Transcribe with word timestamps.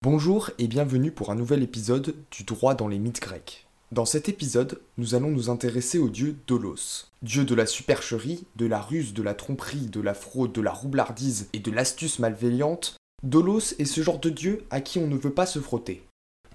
Bonjour 0.00 0.50
et 0.58 0.66
bienvenue 0.66 1.10
pour 1.10 1.30
un 1.30 1.34
nouvel 1.34 1.62
épisode 1.62 2.14
du 2.30 2.44
droit 2.44 2.74
dans 2.74 2.88
les 2.88 2.98
mythes 2.98 3.20
grecs. 3.20 3.66
Dans 3.92 4.06
cet 4.06 4.30
épisode, 4.30 4.80
nous 4.96 5.14
allons 5.14 5.28
nous 5.30 5.50
intéresser 5.50 5.98
au 5.98 6.08
dieu 6.08 6.36
Dolos, 6.46 7.10
dieu 7.20 7.44
de 7.44 7.54
la 7.54 7.66
supercherie, 7.66 8.46
de 8.56 8.64
la 8.64 8.80
ruse, 8.80 9.12
de 9.12 9.22
la 9.22 9.34
tromperie, 9.34 9.88
de 9.88 10.00
la 10.00 10.14
fraude, 10.14 10.52
de 10.52 10.62
la 10.62 10.72
roublardise 10.72 11.50
et 11.52 11.58
de 11.58 11.70
l'astuce 11.70 12.18
malveillante. 12.18 12.96
Dolos 13.22 13.74
est 13.78 13.84
ce 13.84 14.02
genre 14.02 14.20
de 14.20 14.30
dieu 14.30 14.64
à 14.70 14.80
qui 14.80 14.98
on 14.98 15.06
ne 15.06 15.18
veut 15.18 15.34
pas 15.34 15.44
se 15.44 15.58
frotter. 15.58 16.07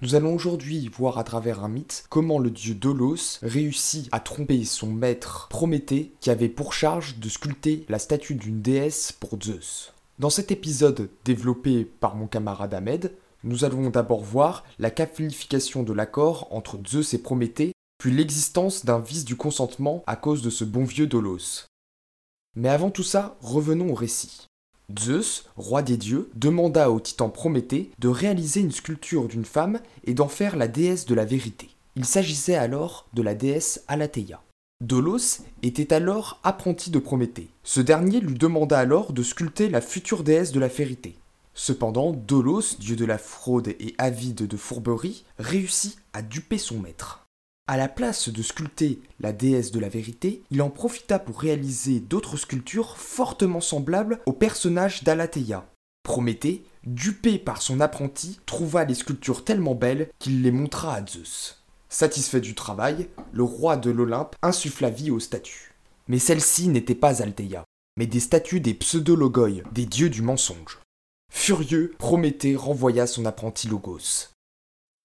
Nous 0.04 0.16
allons 0.16 0.36
aujourd'hui 0.36 0.90
voir 0.90 1.18
à 1.18 1.24
travers 1.24 1.64
un 1.64 1.70
mythe 1.70 2.04
comment 2.10 2.38
le 2.38 2.52
dieu 2.52 2.76
Dolos 2.76 3.40
réussit 3.42 4.10
à 4.12 4.20
tromper 4.20 4.66
son 4.66 4.88
maître 4.88 5.48
Prométhée 5.50 6.12
qui 6.20 6.30
avait 6.30 6.50
pour 6.50 6.74
charge 6.74 7.20
de 7.20 7.30
sculpter 7.30 7.86
la 7.88 8.00
statue 8.00 8.36
d'une 8.36 8.62
déesse 8.62 9.14
pour 9.14 9.42
Zeus. 9.42 9.94
Dans 10.20 10.30
cet 10.30 10.52
épisode 10.52 11.10
développé 11.24 11.86
par 11.86 12.18
mon 12.18 12.28
camarade 12.28 12.74
Ahmed, 12.74 13.14
nous 13.46 13.64
allons 13.64 13.90
d'abord 13.92 14.26
voir 14.26 14.66
la 14.78 14.92
qualification 14.92 15.84
de 15.84 15.94
l'accord 15.94 16.50
entre 16.52 16.78
Zeus 16.86 17.14
et 17.14 17.20
Prométhée, 17.20 17.72
puis 17.98 18.12
l'existence 18.12 18.84
d'un 18.84 19.00
vice 19.00 19.24
du 19.24 19.38
consentement 19.38 20.04
à 20.06 20.18
cause 20.18 20.42
de 20.42 20.50
ce 20.50 20.66
bon 20.66 20.84
vieux 20.84 21.08
Dolos. 21.08 21.64
Mais 22.58 22.68
avant 22.68 22.92
tout 22.92 23.04
ça, 23.04 23.38
revenons 23.40 23.92
au 23.92 23.96
récit. 23.96 24.48
Zeus, 25.00 25.46
roi 25.56 25.82
des 25.82 25.98
dieux, 25.98 26.30
demanda 26.36 26.92
au 26.92 27.00
titan 27.00 27.30
Prométhée 27.30 27.92
de 28.00 28.08
réaliser 28.08 28.62
une 28.62 28.72
sculpture 28.72 29.28
d'une 29.28 29.46
femme 29.46 29.80
et 30.04 30.14
d'en 30.14 30.28
faire 30.28 30.56
la 30.56 30.68
déesse 30.68 31.06
de 31.06 31.16
la 31.16 31.26
vérité. 31.26 31.70
Il 31.96 32.06
s'agissait 32.06 32.56
alors 32.56 33.08
de 33.14 33.22
la 33.22 33.36
déesse 33.36 33.84
Alatheia. 33.88 34.42
Dolos 34.82 35.44
était 35.62 35.94
alors 35.94 36.40
apprenti 36.44 36.90
de 36.90 37.00
Prométhée. 37.00 37.50
Ce 37.64 37.80
dernier 37.80 38.20
lui 38.20 38.38
demanda 38.38 38.78
alors 38.78 39.14
de 39.14 39.24
sculpter 39.24 39.70
la 39.70 39.80
future 39.80 40.24
déesse 40.24 40.52
de 40.52 40.60
la 40.60 40.68
vérité. 40.68 41.16
Cependant, 41.54 42.12
Dolos, 42.12 42.78
dieu 42.80 42.96
de 42.96 43.06
la 43.06 43.18
fraude 43.18 43.68
et 43.68 43.96
avide 43.98 44.48
de 44.48 44.58
fourberie, 44.58 45.24
réussit 45.38 45.98
à 46.12 46.22
duper 46.22 46.58
son 46.58 46.80
maître. 46.80 47.23
À 47.66 47.78
la 47.78 47.88
place 47.88 48.28
de 48.28 48.44
sculpter 48.44 49.00
la 49.22 49.32
déesse 49.32 49.72
de 49.72 49.80
la 49.80 49.88
vérité, 49.88 50.44
il 50.52 50.62
en 50.62 50.70
profita 50.70 51.18
pour 51.18 51.40
réaliser 51.40 52.02
d'autres 52.02 52.36
sculptures 52.36 52.98
fortement 52.98 53.62
semblables 53.62 54.20
au 54.26 54.34
personnage 54.34 55.06
d'Alatheia. 55.06 55.66
Prométhée, 56.04 56.66
dupé 56.86 57.40
par 57.40 57.62
son 57.62 57.80
apprenti, 57.80 58.42
trouva 58.46 58.84
les 58.84 58.96
sculptures 58.96 59.46
tellement 59.46 59.76
belles 59.76 60.10
qu'il 60.20 60.42
les 60.42 60.52
montra 60.52 60.96
à 60.96 61.06
Zeus. 61.06 61.64
Satisfait 61.88 62.42
du 62.42 62.54
travail, 62.54 63.08
le 63.32 63.44
roi 63.44 63.78
de 63.78 63.92
l'Olympe 63.92 64.36
insuffla 64.42 64.90
vie 64.90 65.12
aux 65.12 65.22
statues. 65.22 65.74
Mais 66.10 66.20
celles-ci 66.20 66.68
n'étaient 66.68 66.96
pas 66.96 67.22
Altheia, 67.22 67.64
mais 67.96 68.08
des 68.08 68.20
statues 68.20 68.60
des 68.60 68.74
pseudologoi, 68.74 69.62
des 69.72 69.86
dieux 69.86 70.10
du 70.10 70.22
mensonge. 70.22 70.80
Furieux, 71.32 71.96
Prométhée 71.98 72.58
renvoya 72.58 73.08
son 73.08 73.26
apprenti 73.26 73.70
Logos. 73.70 74.34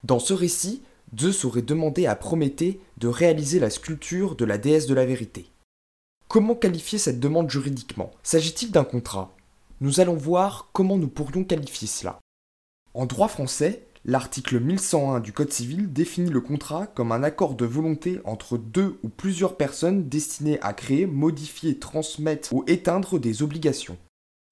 Dans 0.03 0.19
ce 0.19 0.33
récit, 0.33 0.83
Zeus 1.17 1.45
aurait 1.45 1.63
demandé 1.63 2.07
à 2.07 2.15
Prométhée 2.15 2.81
de 2.99 3.09
réaliser 3.09 3.61
la 3.61 3.71
sculpture 3.71 4.37
de 4.37 4.45
la 4.45 4.59
déesse 4.59 4.87
de 4.87 4.95
la 4.95 5.07
vérité. 5.07 5.51
Comment 6.29 6.55
qualifier 6.55 6.99
cette 6.99 7.21
demande 7.21 7.51
juridiquement? 7.51 8.11
S'agit-il 8.23 8.71
d'un 8.71 8.85
contrat? 8.85 9.35
Nous 9.81 10.01
allons 10.01 10.17
voir 10.17 10.69
comment 10.73 10.99
nous 10.99 11.09
pourrions 11.09 11.45
qualifier 11.45 11.89
cela. 11.89 12.19
En 12.93 13.07
droit 13.07 13.29
français, 13.29 13.87
l'article 14.05 14.61
1101 14.61 15.21
du 15.21 15.33
Code 15.33 15.53
civil 15.53 15.91
définit 15.93 16.31
le 16.31 16.41
contrat 16.41 16.87
comme 16.87 17.13
un 17.13 17.23
accord 17.23 17.55
de 17.55 17.65
volonté 17.65 18.21
entre 18.25 18.59
deux 18.59 18.99
ou 19.03 19.09
plusieurs 19.09 19.57
personnes 19.57 20.09
destinées 20.09 20.61
à 20.61 20.75
créer, 20.75 21.07
modifier, 21.07 21.79
transmettre 21.79 22.53
ou 22.53 22.65
éteindre 22.67 23.19
des 23.19 23.43
obligations. 23.43 23.97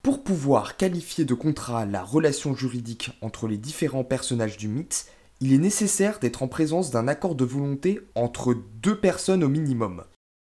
Pour 0.02 0.22
pouvoir 0.22 0.76
qualifier 0.76 1.24
de 1.24 1.34
contrat 1.34 1.84
la 1.84 2.04
relation 2.04 2.54
juridique 2.54 3.10
entre 3.20 3.48
les 3.48 3.58
différents 3.58 4.04
personnages 4.04 4.56
du 4.56 4.68
mythe, 4.68 5.10
il 5.40 5.52
est 5.52 5.58
nécessaire 5.58 6.18
d'être 6.18 6.42
en 6.42 6.48
présence 6.48 6.90
d'un 6.90 7.08
accord 7.08 7.34
de 7.34 7.44
volonté 7.44 8.00
entre 8.14 8.56
deux 8.82 8.98
personnes 8.98 9.44
au 9.44 9.48
minimum. 9.48 10.04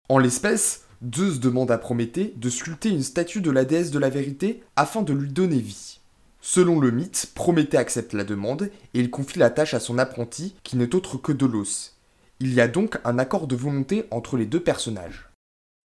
En 0.09 0.19
l'espèce, 0.19 0.84
Zeus 1.15 1.41
demande 1.41 1.70
à 1.70 1.78
Prométhée 1.78 2.34
de 2.37 2.50
sculpter 2.50 2.91
une 2.91 3.03
statue 3.03 3.41
de 3.41 3.50
la 3.50 3.65
déesse 3.65 3.91
de 3.91 3.98
la 3.98 4.10
vérité 4.10 4.62
afin 4.76 5.03
de 5.03 5.12
lui 5.12 5.28
donner 5.28 5.59
vie. 5.59 6.00
Selon 6.41 6.81
le 6.81 6.91
mythe, 6.91 7.31
Prométhée 7.34 7.76
accepte 7.76 8.12
la 8.12 8.25
demande 8.25 8.70
et 8.94 9.00
il 9.00 9.10
confie 9.10 9.38
la 9.38 9.50
tâche 9.50 9.75
à 9.75 9.81
son 9.81 9.98
apprenti 9.98 10.56
qui 10.65 10.76
n'est 10.76 10.94
autre 10.94 11.16
que 11.16 11.32
Dolos. 11.32 11.93
Il 12.41 12.53
y 12.53 12.60
a 12.60 12.66
donc 12.66 12.99
un 13.04 13.19
accord 13.19 13.47
de 13.47 13.54
volonté 13.54 14.06
entre 14.10 14.37
les 14.37 14.47
deux 14.47 14.62
personnages. 14.62 15.31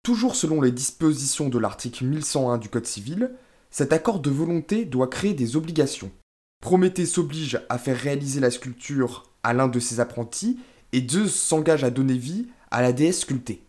Toujours 0.04 0.36
selon 0.36 0.62
les 0.62 0.72
dispositions 0.72 1.50
de 1.50 1.60
l'article 1.60 2.06
1101 2.06 2.58
du 2.58 2.70
Code 2.70 2.86
civil, 2.86 3.32
cet 3.70 3.92
accord 3.92 4.20
de 4.20 4.30
volonté 4.30 4.86
doit 4.86 5.10
créer 5.10 5.34
des 5.34 5.58
obligations. 5.58 6.12
Prométhée 6.62 7.06
s'oblige 7.06 7.62
à 7.70 7.78
faire 7.78 7.98
réaliser 7.98 8.40
la 8.40 8.52
sculpture 8.52 9.32
à 9.44 9.54
l'un 9.54 9.68
de 9.68 9.80
ses 9.80 10.00
apprentis 10.00 10.60
et 10.94 11.08
Zeus 11.08 11.34
s'engage 11.34 11.84
à 11.84 11.92
donner 11.92 12.18
vie 12.18 12.48
à 12.72 12.82
la 12.82 12.94
déesse 12.94 13.22
sculptée. 13.22 13.64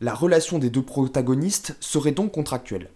La 0.00 0.14
relation 0.14 0.58
des 0.58 0.70
deux 0.70 0.82
protagonistes 0.82 1.76
serait 1.80 2.12
donc 2.12 2.32
contractuelle. 2.32 2.90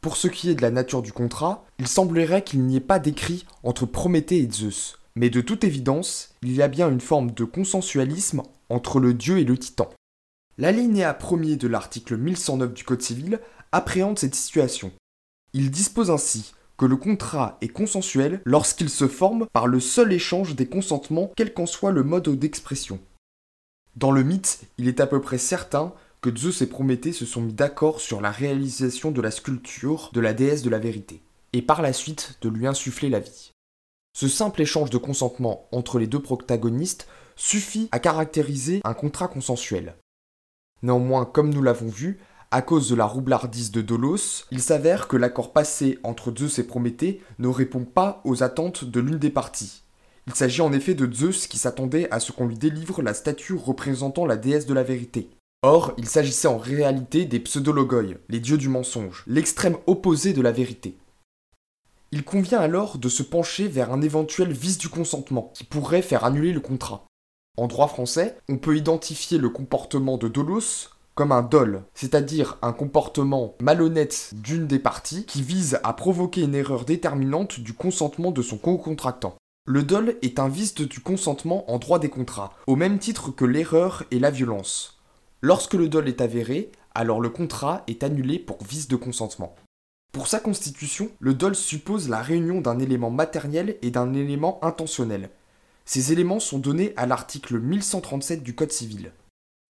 Pour 0.00 0.16
ce 0.16 0.28
qui 0.28 0.50
est 0.50 0.54
de 0.54 0.62
la 0.62 0.70
nature 0.70 1.02
du 1.02 1.12
contrat, 1.12 1.64
il 1.78 1.88
semblerait 1.88 2.44
qu'il 2.44 2.62
n'y 2.62 2.76
ait 2.76 2.80
pas 2.80 2.98
d'écrit 2.98 3.46
entre 3.62 3.86
Prométhée 3.86 4.38
et 4.38 4.50
Zeus, 4.50 4.98
mais 5.16 5.30
de 5.30 5.40
toute 5.40 5.64
évidence, 5.64 6.34
il 6.42 6.52
y 6.54 6.62
a 6.62 6.68
bien 6.68 6.90
une 6.90 7.00
forme 7.00 7.30
de 7.30 7.44
consensualisme 7.44 8.42
entre 8.68 9.00
le 9.00 9.14
dieu 9.14 9.38
et 9.38 9.44
le 9.44 9.56
titan. 9.58 9.90
L'alinéa 10.56 11.14
premier 11.14 11.56
de 11.56 11.68
l'article 11.68 12.16
1109 12.16 12.74
du 12.74 12.84
Code 12.84 13.02
civil 13.02 13.40
appréhende 13.72 14.18
cette 14.18 14.34
situation. 14.34 14.92
Il 15.52 15.70
dispose 15.70 16.10
ainsi 16.10 16.54
que 16.76 16.86
le 16.86 16.96
contrat 16.96 17.58
est 17.60 17.68
consensuel 17.68 18.40
lorsqu'il 18.44 18.90
se 18.90 19.08
forme 19.08 19.46
par 19.52 19.66
le 19.66 19.80
seul 19.80 20.12
échange 20.12 20.54
des 20.54 20.66
consentements 20.66 21.32
quel 21.36 21.54
qu'en 21.54 21.66
soit 21.66 21.92
le 21.92 22.02
mode 22.02 22.28
d'expression. 22.28 23.00
Dans 23.96 24.10
le 24.10 24.24
mythe, 24.24 24.62
il 24.78 24.88
est 24.88 25.00
à 25.00 25.06
peu 25.06 25.20
près 25.20 25.38
certain 25.38 25.94
que 26.20 26.34
Zeus 26.34 26.62
et 26.62 26.66
Prométhée 26.66 27.12
se 27.12 27.26
sont 27.26 27.42
mis 27.42 27.52
d'accord 27.52 28.00
sur 28.00 28.20
la 28.20 28.30
réalisation 28.30 29.10
de 29.10 29.20
la 29.20 29.30
sculpture 29.30 30.10
de 30.12 30.20
la 30.20 30.32
déesse 30.32 30.62
de 30.62 30.70
la 30.70 30.78
vérité, 30.78 31.22
et 31.52 31.62
par 31.62 31.82
la 31.82 31.92
suite 31.92 32.38
de 32.40 32.48
lui 32.48 32.66
insuffler 32.66 33.08
la 33.08 33.20
vie. 33.20 33.52
Ce 34.16 34.28
simple 34.28 34.62
échange 34.62 34.90
de 34.90 34.96
consentement 34.96 35.68
entre 35.70 35.98
les 35.98 36.06
deux 36.06 36.22
protagonistes 36.22 37.06
suffit 37.36 37.88
à 37.92 37.98
caractériser 37.98 38.80
un 38.84 38.94
contrat 38.94 39.28
consensuel. 39.28 39.96
Néanmoins, 40.82 41.24
comme 41.24 41.52
nous 41.52 41.62
l'avons 41.62 41.88
vu, 41.88 42.18
à 42.54 42.62
cause 42.62 42.88
de 42.88 42.94
la 42.94 43.04
roublardise 43.04 43.72
de 43.72 43.82
Dolos, 43.82 44.44
il 44.52 44.62
s'avère 44.62 45.08
que 45.08 45.16
l'accord 45.16 45.52
passé 45.52 45.98
entre 46.04 46.32
Zeus 46.32 46.60
et 46.60 46.64
Prométhée 46.64 47.20
ne 47.40 47.48
répond 47.48 47.84
pas 47.84 48.20
aux 48.22 48.44
attentes 48.44 48.84
de 48.84 49.00
l'une 49.00 49.18
des 49.18 49.30
parties. 49.30 49.82
Il 50.28 50.36
s'agit 50.36 50.60
en 50.60 50.72
effet 50.72 50.94
de 50.94 51.12
Zeus 51.12 51.48
qui 51.48 51.58
s'attendait 51.58 52.08
à 52.12 52.20
ce 52.20 52.30
qu'on 52.30 52.46
lui 52.46 52.56
délivre 52.56 53.02
la 53.02 53.12
statue 53.12 53.54
représentant 53.54 54.24
la 54.24 54.36
déesse 54.36 54.66
de 54.66 54.72
la 54.72 54.84
vérité. 54.84 55.30
Or, 55.64 55.94
il 55.98 56.06
s'agissait 56.06 56.46
en 56.46 56.56
réalité 56.56 57.24
des 57.24 57.40
pseudologoi, 57.40 58.18
les 58.28 58.38
dieux 58.38 58.56
du 58.56 58.68
mensonge, 58.68 59.24
l'extrême 59.26 59.76
opposé 59.88 60.32
de 60.32 60.40
la 60.40 60.52
vérité. 60.52 60.96
Il 62.12 62.22
convient 62.22 62.60
alors 62.60 62.98
de 62.98 63.08
se 63.08 63.24
pencher 63.24 63.66
vers 63.66 63.92
un 63.92 64.00
éventuel 64.00 64.52
vice 64.52 64.78
du 64.78 64.88
consentement 64.88 65.50
qui 65.54 65.64
pourrait 65.64 66.02
faire 66.02 66.22
annuler 66.22 66.52
le 66.52 66.60
contrat. 66.60 67.04
En 67.56 67.66
droit 67.66 67.88
français, 67.88 68.36
on 68.48 68.58
peut 68.58 68.76
identifier 68.76 69.38
le 69.38 69.48
comportement 69.48 70.18
de 70.18 70.28
Dolos 70.28 70.93
comme 71.14 71.32
un 71.32 71.42
dol, 71.42 71.84
c'est-à-dire 71.94 72.58
un 72.62 72.72
comportement 72.72 73.54
malhonnête 73.60 74.30
d'une 74.34 74.66
des 74.66 74.78
parties 74.78 75.24
qui 75.26 75.42
vise 75.42 75.78
à 75.84 75.92
provoquer 75.92 76.42
une 76.42 76.54
erreur 76.54 76.84
déterminante 76.84 77.60
du 77.60 77.72
consentement 77.72 78.32
de 78.32 78.42
son 78.42 78.58
co-contractant. 78.58 79.36
Le 79.66 79.82
dol 79.82 80.16
est 80.22 80.38
un 80.38 80.48
vice 80.48 80.74
du 80.74 81.00
consentement 81.00 81.70
en 81.70 81.78
droit 81.78 81.98
des 81.98 82.10
contrats, 82.10 82.52
au 82.66 82.76
même 82.76 82.98
titre 82.98 83.30
que 83.30 83.44
l'erreur 83.44 84.04
et 84.10 84.18
la 84.18 84.30
violence. 84.30 85.00
Lorsque 85.40 85.74
le 85.74 85.88
dol 85.88 86.08
est 86.08 86.20
avéré, 86.20 86.70
alors 86.94 87.20
le 87.20 87.30
contrat 87.30 87.82
est 87.86 88.02
annulé 88.02 88.38
pour 88.38 88.62
vice 88.62 88.88
de 88.88 88.96
consentement. 88.96 89.54
Pour 90.12 90.26
sa 90.26 90.38
constitution, 90.38 91.08
le 91.18 91.34
dol 91.34 91.54
suppose 91.54 92.08
la 92.08 92.22
réunion 92.22 92.60
d'un 92.60 92.78
élément 92.78 93.10
matériel 93.10 93.76
et 93.82 93.90
d'un 93.90 94.14
élément 94.14 94.58
intentionnel. 94.62 95.30
Ces 95.84 96.12
éléments 96.12 96.40
sont 96.40 96.58
donnés 96.58 96.92
à 96.96 97.06
l'article 97.06 97.58
1137 97.58 98.42
du 98.42 98.54
Code 98.54 98.72
civil. 98.72 99.12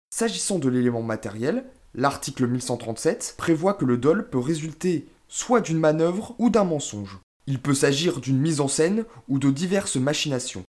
S'agissant 0.09 0.59
de 0.59 0.69
l'élément 0.69 1.03
matériel, 1.03 1.65
l'article 1.93 2.47
1137 2.47 3.35
prévoit 3.37 3.73
que 3.73 3.85
le 3.85 3.97
dol 3.97 4.29
peut 4.29 4.39
résulter 4.39 5.07
soit 5.27 5.61
d'une 5.61 5.79
manœuvre 5.79 6.35
ou 6.39 6.49
d'un 6.49 6.63
mensonge. 6.63 7.19
Il 7.47 7.61
peut 7.61 7.73
s'agir 7.73 8.19
d'une 8.19 8.39
mise 8.39 8.59
en 8.59 8.67
scène 8.67 9.05
ou 9.27 9.39
de 9.39 9.49
diverses 9.49 9.95
machinations. 9.95 10.63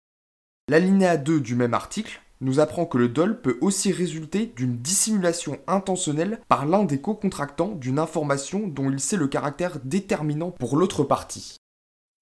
L'alinéa 0.69 1.17
2 1.17 1.41
du 1.41 1.55
même 1.55 1.75
article 1.75 2.21
nous 2.41 2.61
apprend 2.61 2.87
que 2.87 2.99
le 2.99 3.09
dol 3.09 3.41
peut 3.41 3.59
aussi 3.61 3.91
résulter 3.93 4.47
d'une 4.47 4.79
dissimulation 4.79 5.59
intentionnelle 5.67 6.41
par 6.49 6.67
l'un 6.67 6.85
des 6.85 7.01
co-contractants 7.01 7.75
d'une 7.75 7.99
information 7.99 8.69
dont 8.69 8.91
il 8.91 9.01
sait 9.01 9.17
le 9.17 9.29
caractère 9.29 9.81
déterminant 9.85 10.51
pour 10.51 10.77
l'autre 10.77 11.05
partie. 11.05 11.57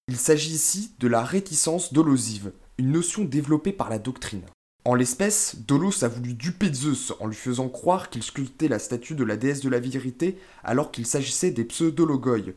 Il 0.07 0.17
s'agit 0.17 0.53
ici 0.53 0.95
de 0.99 1.07
la 1.07 1.23
réticence 1.23 1.93
dolosive, 1.93 2.53
une 2.77 2.91
notion 2.91 3.25
développée 3.25 3.73
par 3.73 3.89
la 3.89 3.99
doctrine. 3.99 4.45
En 4.87 4.95
l'espèce, 4.95 5.57
Dolos 5.67 6.05
a 6.05 6.07
voulu 6.07 6.33
duper 6.33 6.73
Zeus 6.73 7.11
en 7.19 7.27
lui 7.27 7.35
faisant 7.35 7.67
croire 7.67 8.09
qu'il 8.09 8.23
sculptait 8.23 8.69
la 8.69 8.79
statue 8.79 9.15
de 9.15 9.25
la 9.25 9.35
déesse 9.35 9.59
de 9.59 9.67
la 9.67 9.81
vérité 9.81 10.37
alors 10.63 10.91
qu'il 10.91 11.05
s'agissait 11.05 11.51
des 11.51 11.65
pseudologoïs. 11.65 12.53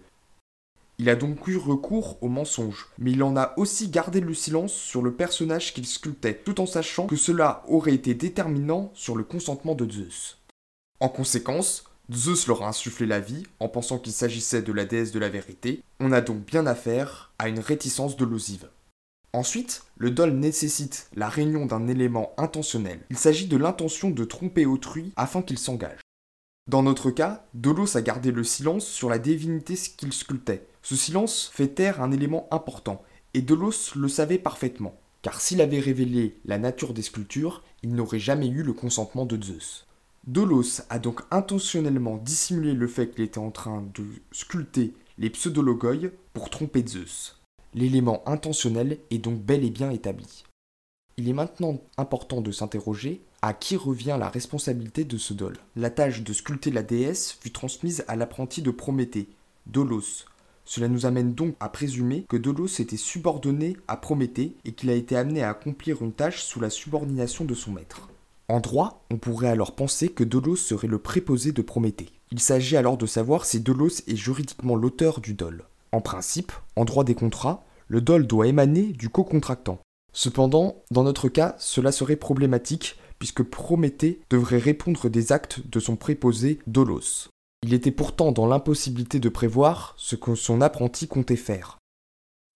Il 0.99 1.09
a 1.09 1.17
donc 1.17 1.49
eu 1.49 1.57
recours 1.57 2.23
au 2.23 2.29
mensonge, 2.29 2.87
mais 3.01 3.11
il 3.11 3.25
en 3.25 3.37
a 3.37 3.53
aussi 3.57 3.89
gardé 3.89 4.21
le 4.21 4.33
silence 4.33 4.73
sur 4.73 5.03
le 5.03 5.13
personnage 5.13 5.75
qu'il 5.75 5.89
sculptait, 5.89 6.41
tout 6.45 6.61
en 6.61 6.67
sachant 6.67 7.09
que 7.09 7.17
cela 7.17 7.65
aurait 7.67 7.95
été 7.95 8.15
déterminant 8.15 8.93
sur 8.95 9.17
le 9.17 9.25
consentement 9.25 9.75
de 9.75 9.91
Zeus. 9.91 10.39
En 11.01 11.09
conséquence, 11.09 11.83
Zeus 12.13 12.47
leur 12.47 12.63
a 12.63 12.69
insufflé 12.69 13.07
la 13.07 13.19
vie 13.19 13.43
en 13.59 13.67
pensant 13.67 13.99
qu'il 13.99 14.13
s'agissait 14.13 14.63
de 14.63 14.73
la 14.73 14.85
déesse 14.85 15.11
de 15.11 15.19
la 15.19 15.31
vérité. 15.31 15.83
On 15.99 16.13
a 16.13 16.21
donc 16.21 16.45
bien 16.45 16.69
affaire 16.69 17.33
à 17.41 17.49
une 17.49 17.59
réticence 17.59 18.17
dolosive. 18.17 18.69
Ensuite, 19.33 19.85
le 19.97 20.11
dol 20.11 20.33
nécessite 20.33 21.09
la 21.15 21.29
réunion 21.29 21.67
d'un 21.67 21.87
élément 21.87 22.33
intentionnel. 22.37 23.01
Il 23.11 23.17
s'agit 23.19 23.47
de 23.47 23.57
l'intention 23.57 24.11
de 24.11 24.25
tromper 24.25 24.67
autrui 24.67 25.13
afin 25.17 25.43
qu'il 25.43 25.59
s'engage. 25.59 26.01
Dans 26.69 26.83
notre 26.83 27.11
cas, 27.11 27.45
Dolos 27.55 27.97
a 27.97 28.03
gardé 28.03 28.33
le 28.33 28.45
silence 28.45 28.87
sur 28.87 29.09
la 29.09 29.19
divinité 29.19 29.75
qu'il 29.97 30.13
sculptait. 30.13 30.67
Ce 30.83 30.97
silence 30.97 31.51
fait 31.53 31.69
taire 31.69 32.03
un 32.03 32.11
élément 32.11 32.49
important, 32.51 33.03
et 33.35 33.43
Dolos 33.43 33.95
le 33.95 34.09
savait 34.09 34.39
parfaitement, 34.39 34.99
car 35.23 35.41
s'il 35.41 35.61
avait 35.61 35.81
révélé 35.81 36.39
la 36.45 36.59
nature 36.59 36.93
des 36.93 37.03
sculptures, 37.03 37.63
il 37.83 37.95
n'aurait 37.95 38.19
jamais 38.19 38.49
eu 38.49 38.63
le 38.63 38.73
consentement 38.73 39.27
de 39.27 39.43
Zeus. 39.43 39.87
Dolos 40.27 40.83
a 40.91 40.99
donc 40.99 41.23
intentionnellement 41.31 42.19
dissimulé 42.19 42.75
le 42.75 42.87
fait 42.89 43.11
qu'il 43.11 43.25
était 43.25 43.39
en 43.39 43.51
train 43.51 43.83
de 43.95 44.05
sculpter 44.33 44.95
les 45.19 45.31
pseudologoïs 45.31 46.11
pour 46.35 46.51
tromper 46.51 46.85
Zeus. 46.87 47.40
L'élément 47.75 48.23
intentionnel 48.27 48.99
est 49.11 49.19
donc 49.19 49.41
bel 49.41 49.65
et 49.65 49.71
bien 49.71 49.91
établi. 49.91 50.45
Il 51.17 51.29
est 51.29 51.35
maintenant 51.35 51.79
important 51.99 52.41
de 52.41 52.51
s'interroger 52.51 53.21
à 53.43 53.55
qui 53.55 53.77
revient 53.77 54.17
la 54.19 54.29
responsabilité 54.29 55.05
de 55.05 55.17
ce 55.19 55.35
dol. 55.35 55.57
La 55.77 55.91
tâche 55.91 56.23
de 56.23 56.33
sculpter 56.33 56.71
la 56.71 56.83
déesse 56.83 57.39
fut 57.41 57.53
transmise 57.53 58.05
à 58.09 58.17
l'apprenti 58.17 58.61
de 58.61 58.71
Prométhée, 58.71 59.29
Dolos. 59.67 60.27
Cela 60.65 60.89
nous 60.89 61.07
amène 61.07 61.33
donc 61.33 61.55
à 61.61 61.69
présumer 61.69 62.27
que 62.29 62.37
Dolos 62.37 62.81
était 62.81 62.97
subordonné 62.97 63.77
à 63.89 63.97
Prométhée 63.97 64.57
et 64.65 64.73
qu'il 64.73 64.91
a 64.91 64.95
été 64.95 65.17
amené 65.17 65.43
à 65.43 65.51
accomplir 65.51 66.03
une 66.03 66.13
tâche 66.13 66.43
sous 66.43 66.61
la 66.61 66.71
subordination 66.71 67.45
de 67.45 67.55
son 67.55 67.73
maître. 67.73 68.09
En 68.49 68.61
droit, 68.61 69.05
on 69.11 69.17
pourrait 69.17 69.49
alors 69.49 69.77
penser 69.77 70.09
que 70.09 70.25
Dolos 70.25 70.57
serait 70.57 70.89
le 70.89 70.99
préposé 70.99 71.53
de 71.53 71.63
Prométhée. 71.63 72.11
Il 72.33 72.41
s'agit 72.41 72.77
alors 72.77 72.97
de 72.97 73.07
savoir 73.07 73.45
si 73.45 73.61
Dolos 73.61 74.03
est 74.09 74.17
juridiquement 74.17 74.75
l'auteur 74.75 75.21
du 75.21 75.35
dol. 75.35 75.65
En 75.93 76.01
principe, 76.01 76.53
en 76.77 76.85
droit 76.85 77.05
des 77.05 77.15
contrats, 77.15 77.65
le 77.89 78.01
dol 78.01 78.27
doit 78.27 78.47
émaner 78.47 78.93
du 78.93 79.09
co-contractant. 79.09 79.79
Cependant, 80.13 80.83
dans 80.91 81.03
notre 81.03 81.29
cas, 81.29 81.57
cela 81.59 81.93
serait 81.93 82.17
problématique 82.17 82.99
puisque 83.19 83.43
Prométhée 83.43 84.21
devrait 84.31 84.59
répondre 84.59 85.09
des 85.09 85.31
actes 85.31 85.61
de 85.69 85.79
son 85.79 85.97
préposé 85.97 86.59
Dolos. 86.67 87.29
Il 87.63 87.75
était 87.75 87.91
pourtant 87.91 88.33
dans 88.33 88.47
l'impossibilité 88.47 89.21
de 89.21 89.29
prévoir 89.29 89.95
ce 89.99 90.17
que 90.17 90.35
son 90.35 90.63
apprenti 90.63 91.07
comptait 91.07 91.37
faire. 91.37 91.79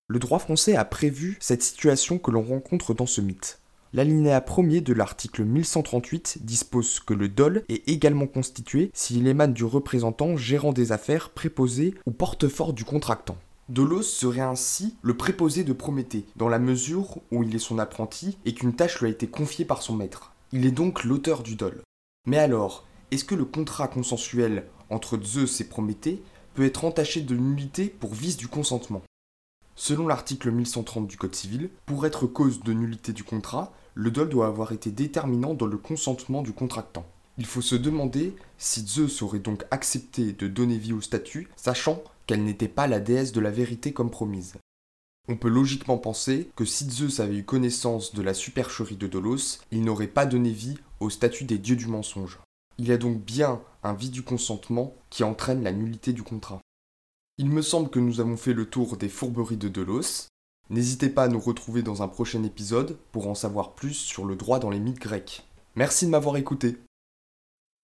Le 0.08 0.18
droit 0.18 0.38
français 0.38 0.76
a 0.76 0.84
prévu 0.84 1.36
cette 1.40 1.62
situation 1.62 2.18
que 2.18 2.30
l'on 2.30 2.42
rencontre 2.42 2.94
dans 2.94 3.06
ce 3.06 3.20
mythe. 3.20 3.60
L'alinéa 3.94 4.40
premier 4.40 4.80
de 4.80 4.92
l'article 4.92 5.44
1138 5.44 6.38
dispose 6.40 6.98
que 6.98 7.14
le 7.14 7.28
dol 7.28 7.62
est 7.68 7.88
également 7.88 8.26
constitué 8.26 8.90
s'il 8.92 9.24
émane 9.28 9.52
du 9.52 9.62
représentant 9.62 10.36
gérant 10.36 10.72
des 10.72 10.90
affaires 10.90 11.30
préposé 11.30 11.94
ou 12.04 12.10
porte-fort 12.10 12.72
du 12.72 12.84
contractant. 12.84 13.36
Dolos 13.68 14.02
serait 14.02 14.40
ainsi 14.40 14.96
le 15.02 15.16
préposé 15.16 15.62
de 15.62 15.72
Prométhée, 15.72 16.26
dans 16.34 16.48
la 16.48 16.58
mesure 16.58 17.18
où 17.30 17.44
il 17.44 17.54
est 17.54 17.60
son 17.60 17.78
apprenti 17.78 18.36
et 18.44 18.52
qu'une 18.52 18.74
tâche 18.74 18.98
lui 18.98 19.06
a 19.06 19.10
été 19.10 19.28
confiée 19.28 19.64
par 19.64 19.80
son 19.80 19.94
maître. 19.94 20.32
Il 20.50 20.66
est 20.66 20.72
donc 20.72 21.04
l'auteur 21.04 21.44
du 21.44 21.54
dol. 21.54 21.80
Mais 22.26 22.38
alors, 22.38 22.88
est-ce 23.12 23.24
que 23.24 23.36
le 23.36 23.44
contrat 23.44 23.86
consensuel 23.86 24.64
entre 24.90 25.22
Zeus 25.22 25.60
et 25.60 25.68
Prométhée 25.68 26.20
peut 26.54 26.64
être 26.64 26.84
entaché 26.84 27.20
de 27.20 27.36
nullité 27.36 27.94
pour 28.00 28.12
vice 28.12 28.36
du 28.36 28.48
consentement? 28.48 29.02
Selon 29.76 30.08
l'article 30.08 30.50
1130 30.50 31.06
du 31.06 31.16
Code 31.16 31.34
civil, 31.34 31.70
pour 31.86 32.06
être 32.06 32.26
cause 32.26 32.60
de 32.60 32.72
nullité 32.72 33.12
du 33.12 33.24
contrat, 33.24 33.72
le 33.94 34.10
dol 34.10 34.28
doit 34.28 34.46
avoir 34.46 34.72
été 34.72 34.90
déterminant 34.90 35.54
dans 35.54 35.66
le 35.66 35.78
consentement 35.78 36.42
du 36.42 36.52
contractant. 36.52 37.06
Il 37.38 37.46
faut 37.46 37.62
se 37.62 37.74
demander 37.74 38.36
si 38.58 38.86
Zeus 38.86 39.22
aurait 39.22 39.38
donc 39.40 39.64
accepté 39.70 40.32
de 40.32 40.46
donner 40.46 40.78
vie 40.78 40.92
au 40.92 41.00
statut, 41.00 41.48
sachant 41.56 42.02
qu'elle 42.26 42.44
n'était 42.44 42.68
pas 42.68 42.86
la 42.86 43.00
déesse 43.00 43.32
de 43.32 43.40
la 43.40 43.50
vérité 43.50 43.92
comme 43.92 44.10
promise. 44.10 44.54
On 45.28 45.36
peut 45.36 45.48
logiquement 45.48 45.98
penser 45.98 46.50
que 46.54 46.64
si 46.64 46.88
Zeus 46.88 47.20
avait 47.20 47.38
eu 47.38 47.44
connaissance 47.44 48.14
de 48.14 48.22
la 48.22 48.34
supercherie 48.34 48.96
de 48.96 49.06
Dolos, 49.06 49.58
il 49.70 49.82
n'aurait 49.82 50.06
pas 50.06 50.26
donné 50.26 50.50
vie 50.50 50.78
au 51.00 51.08
statut 51.08 51.44
des 51.44 51.58
dieux 51.58 51.76
du 51.76 51.86
mensonge. 51.86 52.38
Il 52.78 52.88
y 52.88 52.92
a 52.92 52.98
donc 52.98 53.22
bien 53.24 53.62
un 53.82 53.94
vie 53.94 54.10
du 54.10 54.22
consentement 54.22 54.94
qui 55.10 55.24
entraîne 55.24 55.62
la 55.62 55.72
nullité 55.72 56.12
du 56.12 56.22
contrat. 56.22 56.60
Il 57.38 57.48
me 57.48 57.62
semble 57.62 57.90
que 57.90 57.98
nous 57.98 58.20
avons 58.20 58.36
fait 58.36 58.52
le 58.52 58.66
tour 58.66 58.96
des 58.96 59.08
fourberies 59.08 59.56
de 59.56 59.68
Delos. 59.68 60.28
N'hésitez 60.70 61.08
pas 61.08 61.24
à 61.24 61.28
nous 61.28 61.40
retrouver 61.40 61.82
dans 61.82 62.02
un 62.02 62.08
prochain 62.08 62.42
épisode 62.42 62.96
pour 63.12 63.28
en 63.28 63.34
savoir 63.34 63.74
plus 63.74 63.94
sur 63.94 64.24
le 64.24 64.36
droit 64.36 64.58
dans 64.58 64.70
les 64.70 64.80
mythes 64.80 65.00
grecs. 65.00 65.46
Merci 65.76 66.06
de 66.06 66.10
m'avoir 66.10 66.36
écouté. 66.36 66.78